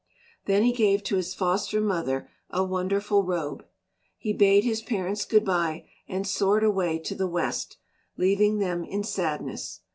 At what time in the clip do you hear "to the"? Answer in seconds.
6.97-7.27